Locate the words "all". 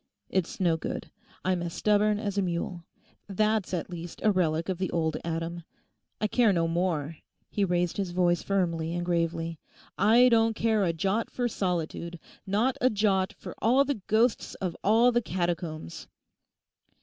13.61-13.85, 14.83-15.11